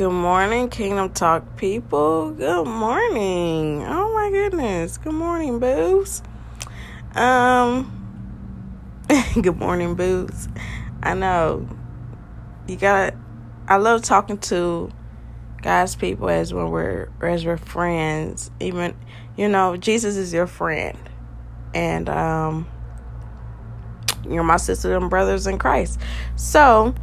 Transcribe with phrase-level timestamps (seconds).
[0.00, 2.30] Good morning, Kingdom Talk people.
[2.30, 3.84] Good morning.
[3.84, 4.96] Oh my goodness.
[4.96, 6.22] Good morning, boos.
[7.14, 7.84] Um
[9.42, 10.48] good morning, boos.
[11.02, 11.68] I know
[12.66, 13.12] you got
[13.68, 14.90] I love talking to
[15.60, 18.50] God's people as when we're as we're friends.
[18.58, 18.96] Even
[19.36, 20.96] you know, Jesus is your friend.
[21.74, 22.66] And um
[24.26, 26.00] you're my sisters and brothers in Christ.
[26.36, 26.94] So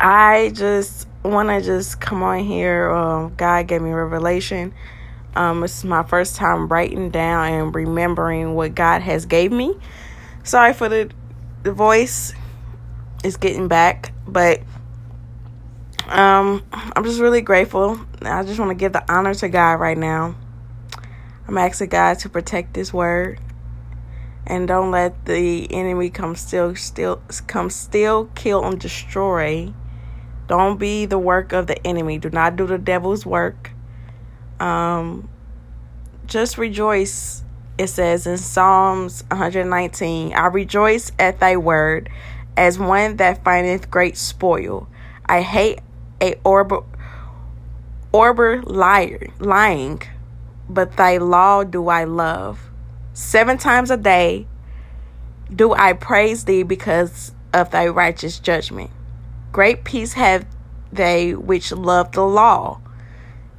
[0.00, 2.90] I just want to just come on here.
[2.90, 4.74] Um, God gave me revelation.
[5.34, 9.76] Um, it's my first time writing down and remembering what God has gave me.
[10.44, 11.10] Sorry for the
[11.62, 12.32] the voice.
[13.24, 14.60] It's getting back, but
[16.06, 18.00] um, I'm just really grateful.
[18.22, 20.36] I just want to give the honor to God right now.
[21.48, 23.40] I'm asking God to protect this word
[24.46, 29.72] and don't let the enemy come still still come still kill and destroy
[30.48, 32.18] don't be the work of the enemy.
[32.18, 33.72] Do not do the devil's work.
[34.60, 35.28] Um,
[36.26, 37.42] just rejoice.
[37.78, 42.08] It says in Psalms 119, I rejoice at thy word
[42.56, 44.88] as one that findeth great spoil.
[45.26, 45.80] I hate
[46.20, 46.84] a orber,
[48.12, 50.02] orber liar, lying,
[50.68, 52.60] but thy law do I love.
[53.12, 54.46] Seven times a day
[55.54, 58.90] do I praise thee because of thy righteous judgment.
[59.56, 60.44] Great peace have
[60.92, 62.78] they which love the law,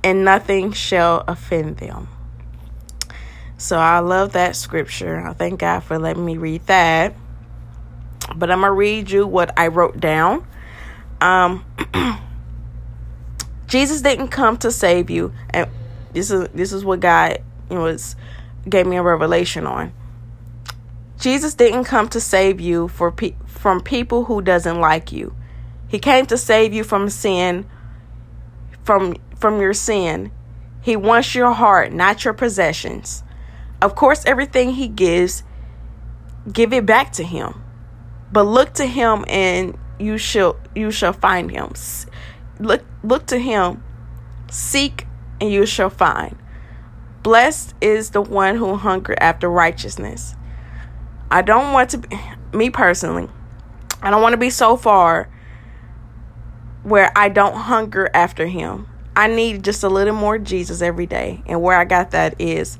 [0.04, 2.08] and nothing shall offend them.
[3.58, 5.20] So I love that scripture.
[5.20, 7.16] I thank God for letting me read that.
[8.36, 10.46] But I'm gonna read you what I wrote down.
[11.20, 11.66] Um,
[13.68, 15.68] Jesus didn't come to save you, and
[16.14, 18.16] this is this is what God was
[18.70, 19.92] gave me a revelation on.
[21.20, 25.36] Jesus didn't come to save you for pe- from people who doesn't like you.
[25.88, 27.66] He came to save you from sin,
[28.84, 30.32] from from your sin.
[30.82, 33.24] He wants your heart, not your possessions.
[33.82, 35.44] Of course, everything he gives,
[36.52, 37.62] give it back to him.
[38.32, 41.74] But look to him and you shall you shall find him.
[42.60, 43.84] Look look to him,
[44.50, 45.06] seek
[45.40, 46.38] and you shall find.
[47.24, 50.36] Blessed is the one who hunger after righteousness.
[51.30, 52.20] I don't want to be,
[52.54, 53.28] me personally,
[54.02, 55.30] I don't want to be so far
[56.84, 58.88] where I don't hunger after him.
[59.16, 61.42] I need just a little more Jesus every day.
[61.48, 62.78] And where I got that is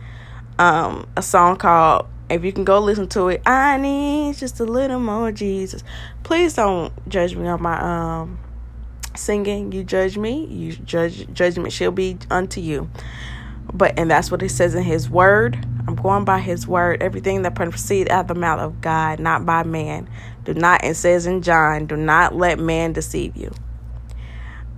[0.60, 4.66] um, a song called if you can go listen to it, I need just a
[4.66, 5.84] little more Jesus.
[6.24, 8.40] Please don't judge me on my um
[9.16, 9.72] singing.
[9.72, 12.90] You judge me, you judge judgment shall be unto you.
[13.74, 15.66] But and that's what it says in his word.
[15.88, 17.02] I'm going by his word.
[17.02, 20.10] Everything that proceeds out of the mouth of God, not by man.
[20.44, 23.54] Do not, it says in John, do not let man deceive you.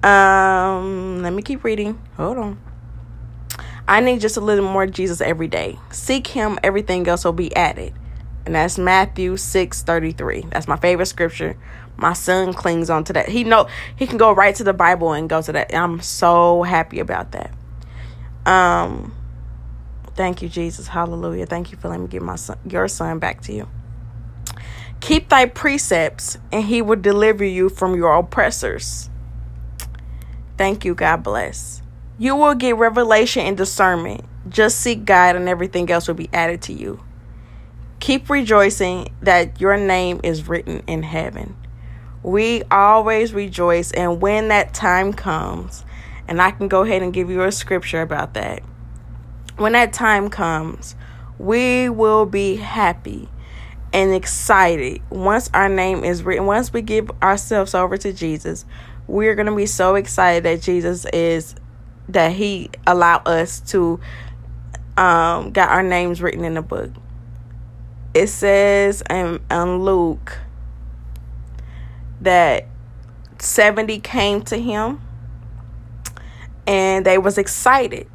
[0.03, 2.01] Um, let me keep reading.
[2.15, 2.59] Hold on.
[3.87, 5.79] I need just a little more Jesus every day.
[5.91, 7.93] Seek him, everything else will be added.
[8.45, 10.45] And that's Matthew 6 33.
[10.49, 11.57] That's my favorite scripture.
[11.97, 13.29] My son clings on to that.
[13.29, 15.73] He know he can go right to the Bible and go to that.
[15.73, 17.51] I'm so happy about that.
[18.45, 19.13] Um
[20.15, 20.87] thank you, Jesus.
[20.87, 21.45] Hallelujah.
[21.45, 23.67] Thank you for letting me give my son your son back to you.
[25.01, 29.09] Keep thy precepts, and he will deliver you from your oppressors.
[30.59, 30.93] Thank you.
[30.93, 31.81] God bless.
[32.17, 34.25] You will get revelation and discernment.
[34.49, 37.01] Just seek God, and everything else will be added to you.
[38.01, 41.55] Keep rejoicing that your name is written in heaven.
[42.23, 45.85] We always rejoice, and when that time comes,
[46.27, 48.61] and I can go ahead and give you a scripture about that.
[49.55, 50.93] When that time comes,
[51.37, 53.29] we will be happy
[53.93, 56.45] and excited once our name is written.
[56.45, 58.65] Once we give ourselves over to Jesus,
[59.09, 61.55] we're going to be so excited that Jesus is
[62.09, 63.99] that he allowed us to
[64.97, 66.91] um got our names written in the book.
[68.13, 70.37] It says in, in Luke
[72.21, 72.65] that
[73.39, 75.01] 70 came to him
[76.67, 78.07] and they was excited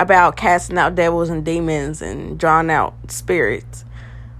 [0.00, 3.84] about casting out devils and demons and drawing out spirits.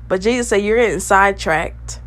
[0.08, 2.00] But Jesus said, You're getting sidetracked.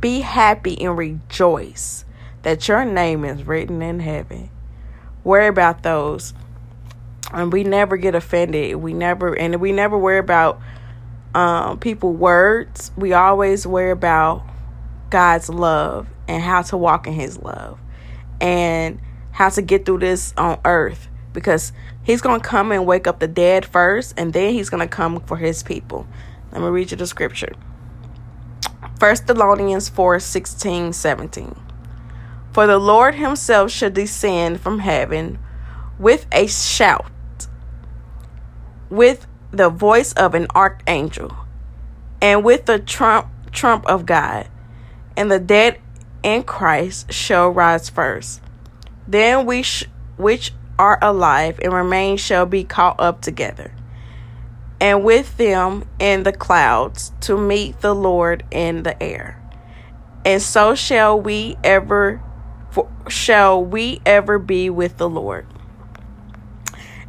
[0.00, 2.04] Be happy and rejoice
[2.42, 4.50] that your name is written in heaven.
[5.24, 6.34] Worry about those.
[7.32, 8.76] And we never get offended.
[8.76, 10.60] We never and we never worry about
[11.34, 12.90] um, people words.
[12.96, 14.42] We always worry about
[15.10, 17.78] God's love and how to walk in his love
[18.40, 19.00] and
[19.32, 21.72] how to get through this on earth because
[22.02, 24.88] he's going to come and wake up the dead first and then he's going to
[24.88, 26.06] come for his people.
[26.52, 27.52] Let me read you the scripture.
[28.98, 31.69] First Thessalonians 4 16, 17.
[32.52, 35.38] For the Lord himself shall descend from heaven
[35.98, 37.10] with a shout,
[38.88, 41.36] with the voice of an archangel,
[42.20, 44.48] and with the trump trump of God,
[45.16, 45.80] and the dead
[46.22, 48.40] in Christ shall rise first.
[49.06, 49.86] Then we sh-
[50.16, 53.72] which are alive and remain shall be caught up together,
[54.80, 59.36] and with them in the clouds to meet the Lord in the air.
[60.24, 62.22] And so shall we ever
[62.70, 65.46] for, shall we ever be with the Lord.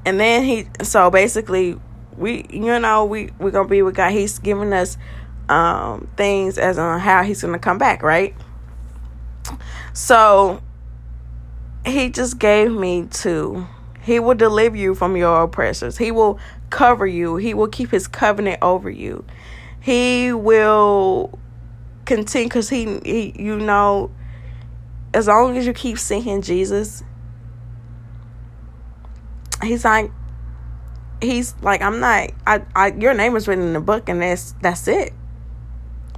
[0.06, 1.80] And then he so basically
[2.18, 4.12] we you know we we're gonna be with God.
[4.12, 4.98] He's giving us
[5.50, 8.36] um things as on how he's gonna come back, right?
[9.94, 10.62] So
[11.86, 13.68] he just gave me to
[14.02, 15.98] he will deliver you from your oppressors.
[15.98, 16.40] He will
[16.72, 17.36] cover you.
[17.36, 19.24] He will keep his covenant over you.
[19.80, 21.38] He will
[22.06, 24.12] continue because he, he, you know,
[25.13, 27.04] as long as you keep seeking Jesus,
[29.63, 30.12] he's like,
[31.22, 34.54] he's like, I'm not, I, I, your name is written in the book, and that's
[34.62, 35.13] that's it.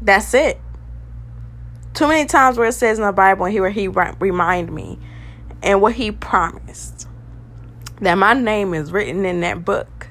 [0.01, 0.59] That's it.
[1.93, 4.99] Too many times where it says in the Bible, and here he remind me
[5.61, 7.07] and what he promised
[8.01, 10.09] that my name is written in that book.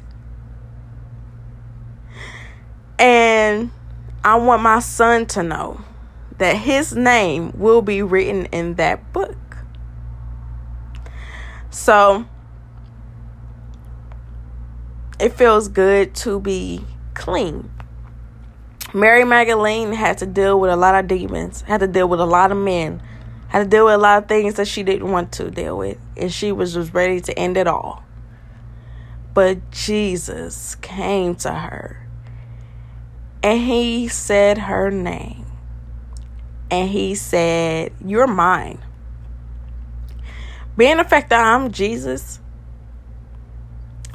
[2.99, 3.71] And
[4.25, 5.85] I want my son to know
[6.39, 9.37] that his name will be written in that book.
[11.71, 12.27] So
[15.19, 16.85] it feels good to be
[17.15, 17.71] clean.
[18.95, 22.27] Mary Magdalene had to deal with a lot of demons, had to deal with a
[22.27, 23.03] lot of men,
[23.49, 25.99] had to deal with a lot of things that she didn't want to deal with,
[26.17, 28.05] and she was just ready to end it all.
[29.33, 32.07] But Jesus came to her
[33.43, 35.42] and he said her name.
[36.73, 38.79] And he said, You're mine.
[40.75, 42.41] Being the fact that I'm Jesus,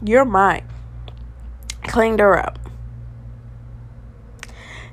[0.04, 0.68] you're mine.
[1.84, 2.58] Cleaned her up.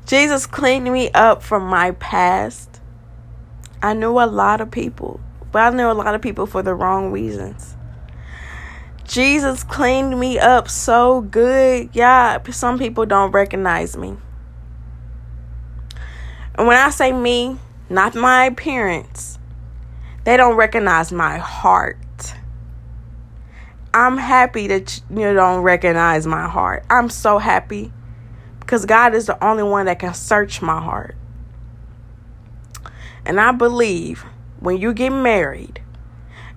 [0.06, 2.82] Jesus cleaned me up from my past.
[3.82, 5.18] I knew a lot of people,
[5.50, 7.76] but I knew a lot of people for the wrong reasons.
[9.04, 11.88] Jesus cleaned me up so good.
[11.94, 14.18] Yeah, some people don't recognize me.
[16.56, 17.58] And when I say me,
[17.90, 19.38] not my appearance,
[20.24, 21.98] they don't recognize my heart.
[23.92, 26.84] I'm happy that you don't recognize my heart.
[26.90, 27.92] I'm so happy
[28.60, 31.14] because God is the only one that can search my heart.
[33.24, 34.24] And I believe
[34.60, 35.80] when you get married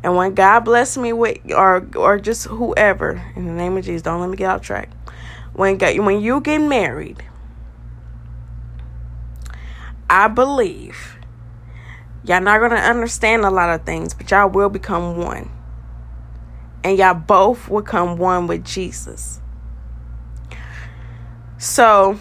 [0.03, 4.01] and when God bless me with or or just whoever in the name of Jesus,
[4.01, 4.89] don't let me get off track.
[5.53, 7.23] When God, when you get married,
[10.09, 11.17] I believe
[12.23, 15.51] y'all not gonna understand a lot of things, but y'all will become one.
[16.83, 19.41] And y'all both will come one with Jesus.
[21.57, 22.19] So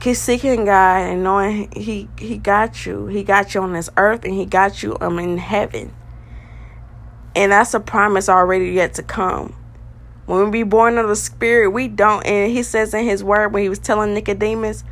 [0.00, 3.06] keep seeking God and knowing He He got you.
[3.06, 5.94] He got you on this earth and He got you um in heaven.
[7.34, 9.54] And that's a promise already yet to come.
[10.26, 12.26] When we be born of the Spirit, we don't.
[12.26, 14.84] And He says in His Word when He was telling Nicodemus,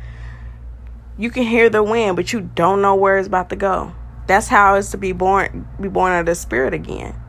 [1.17, 3.93] you can hear the wind, but you don't know where it's about to go.
[4.27, 7.19] That's how it's to be born, be born of the Spirit again.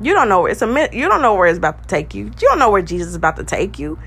[0.00, 2.24] You don't know it's a you don't know where it's about to take you.
[2.24, 3.98] You don't know where Jesus is about to take you.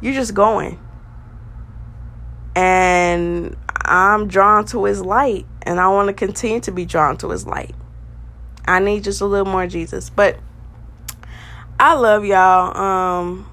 [0.00, 0.78] You're just going.
[2.54, 7.30] And I'm drawn to his light and I want to continue to be drawn to
[7.30, 7.74] his light.
[8.66, 10.10] I need just a little more Jesus.
[10.10, 10.38] But
[11.78, 12.76] I love y'all.
[12.76, 13.50] Um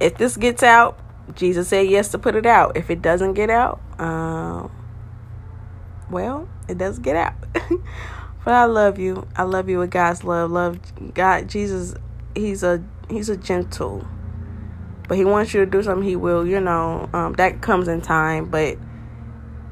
[0.00, 0.98] if this gets out,
[1.34, 2.76] Jesus said yes to put it out.
[2.76, 4.70] If it doesn't get out, um
[6.10, 7.34] well, it does get out.
[8.44, 9.28] but I love you.
[9.36, 10.50] I love you with God's love.
[10.50, 10.80] Love
[11.14, 11.94] God Jesus
[12.34, 14.06] he's a he's a gentle
[15.08, 18.00] but he wants you to do something he will you know um, that comes in
[18.00, 18.78] time but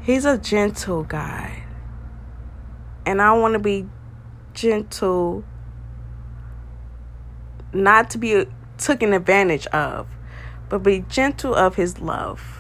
[0.01, 1.63] he's a gentle guy
[3.07, 3.87] and i want to be
[4.55, 5.45] gentle
[7.73, 8.45] not to be
[8.77, 10.09] taken advantage of
[10.69, 12.58] but be gentle of his love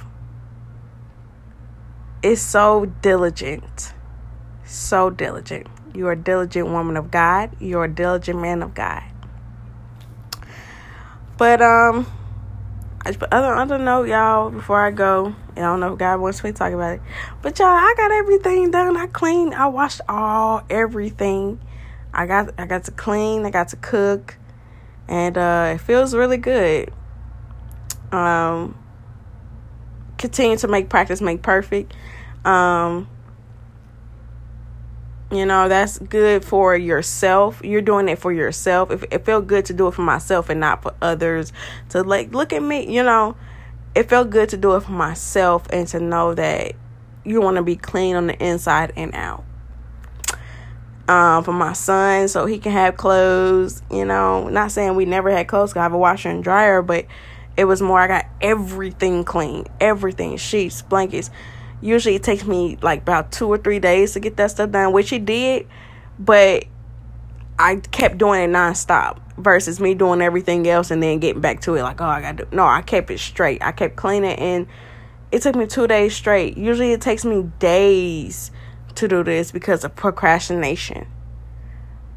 [2.23, 3.93] is so diligent
[4.65, 9.03] so diligent you're a diligent woman of god you're a diligent man of god
[11.37, 12.07] but um
[13.09, 16.51] I other other note, y'all, before I go, I don't know if God wants me
[16.51, 17.01] to talk about it.
[17.41, 18.99] But y'all, I got everything done.
[18.99, 21.61] I cleaned, I washed all everything.
[22.13, 24.37] I got I got to clean, I got to cook,
[25.07, 26.93] and uh it feels really good.
[28.13, 28.77] Um
[30.19, 31.95] continue to make practice make perfect.
[32.45, 33.09] Um
[35.31, 37.61] You know, that's good for yourself.
[37.63, 38.91] You're doing it for yourself.
[38.91, 41.53] If it felt good to do it for myself and not for others
[41.91, 43.37] to like look at me, you know,
[43.95, 46.73] it felt good to do it for myself and to know that
[47.25, 49.45] you want to be clean on the inside and out.
[51.09, 53.83] Um, for my son, so he can have clothes.
[53.91, 55.77] You know, not saying we never had clothes.
[55.77, 57.05] I have a washer and dryer, but
[57.59, 57.99] it was more.
[57.99, 61.31] I got everything clean, everything, sheets, blankets.
[61.81, 64.93] Usually, it takes me like about two or three days to get that stuff done,
[64.93, 65.67] which he did,
[66.19, 66.65] but
[67.59, 71.75] I kept doing it nonstop versus me doing everything else and then getting back to
[71.75, 72.49] it like, oh, I got to.
[72.53, 73.61] No, I kept it straight.
[73.62, 74.69] I kept cleaning and
[75.33, 76.57] it took me two days straight.
[76.57, 78.53] Usually it takes me days
[78.95, 81.09] to do this because of procrastination.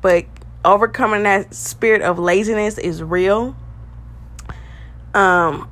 [0.02, 0.26] But
[0.64, 3.56] overcoming that spirit of laziness is real.
[5.14, 5.70] Um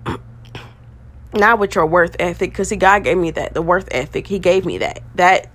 [1.34, 4.40] not with your worth ethic because see God gave me that the worth ethic he
[4.40, 5.52] gave me that that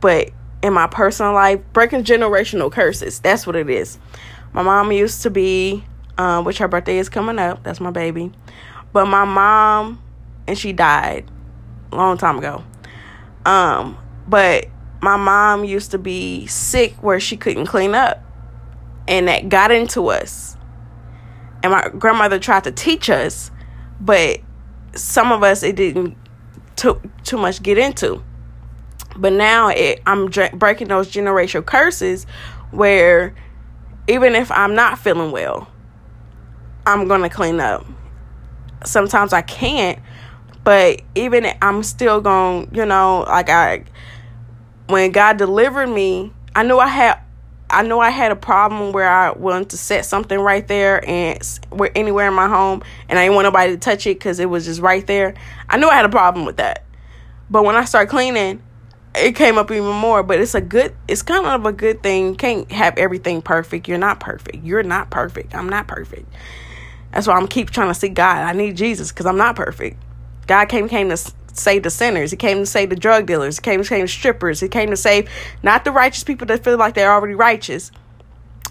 [0.00, 0.30] but
[0.62, 3.98] in my personal life breaking generational curses that's what it is
[4.52, 5.84] my mom used to be
[6.16, 8.30] um, which her birthday is coming up that's my baby
[8.92, 10.00] but my mom
[10.46, 11.30] and she died
[11.92, 12.64] a long time ago.
[13.44, 14.66] Um, but
[15.00, 18.24] my mom used to be sick where she couldn't clean up.
[19.06, 20.56] And that got into us.
[21.62, 23.50] And my grandmother tried to teach us,
[24.00, 24.40] but
[24.94, 26.16] some of us it didn't
[26.76, 28.22] too too much get into.
[29.16, 32.24] But now it, I'm breaking those generational curses
[32.70, 33.34] where
[34.06, 35.68] even if I'm not feeling well,
[36.86, 37.84] I'm to clean up.
[38.84, 39.98] Sometimes I can't,
[40.62, 43.84] but even I'm still gonna you know, like I
[44.86, 47.20] when God delivered me, I knew I had
[47.70, 51.38] I know I had a problem where I wanted to set something right there and
[51.70, 54.48] where anywhere in my home and I didn't want nobody to touch it cuz it
[54.48, 55.34] was just right there.
[55.68, 56.84] I knew I had a problem with that.
[57.50, 58.62] But when I started cleaning,
[59.14, 62.28] it came up even more, but it's a good it's kind of a good thing.
[62.28, 63.86] You can't have everything perfect.
[63.86, 64.64] You're not perfect.
[64.64, 65.54] You're not perfect.
[65.54, 66.32] I'm not perfect.
[67.12, 68.38] That's why I'm keep trying to see God.
[68.38, 70.02] I need Jesus cuz I'm not perfect.
[70.46, 71.18] God came came to
[71.58, 72.30] save the sinners.
[72.30, 73.56] He came to save the drug dealers.
[73.58, 74.60] He came to save strippers.
[74.60, 75.28] He came to save
[75.62, 77.90] not the righteous people that feel like they're already righteous,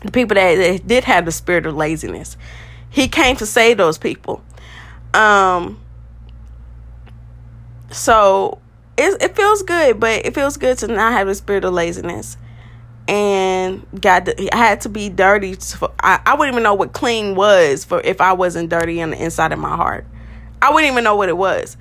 [0.01, 2.38] the people that, that did have the spirit of laziness.
[2.89, 4.41] He came to save those people.
[5.13, 5.79] Um.
[7.91, 8.60] So
[8.98, 12.38] it it feels good, but it feels good to not have the spirit of laziness.
[13.08, 15.58] And God, I had to be dirty.
[16.01, 19.24] I, I wouldn't even know what clean was for if I wasn't dirty on the
[19.24, 20.06] inside of my heart.
[20.62, 21.77] I wouldn't even know what it was.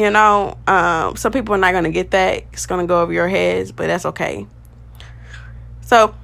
[0.00, 2.44] You know, um, some people are not going to get that.
[2.54, 4.46] It's going to go over your heads, but that's okay.
[5.82, 6.14] So,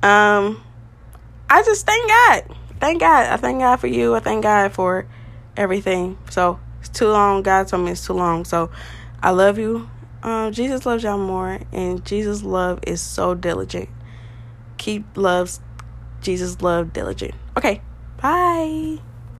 [0.00, 0.62] um,
[1.50, 2.56] I just thank God.
[2.78, 3.32] Thank God.
[3.32, 4.14] I thank God for you.
[4.14, 5.08] I thank God for
[5.56, 6.18] everything.
[6.30, 7.42] So, it's too long.
[7.42, 8.44] God told me it's too long.
[8.44, 8.70] So,
[9.20, 9.90] I love you.
[10.22, 13.88] Um, Jesus loves y'all more, and Jesus' love is so diligent.
[14.78, 15.60] Keep loves
[16.20, 17.34] Jesus' love diligent.
[17.56, 17.82] Okay,
[18.18, 19.00] bye.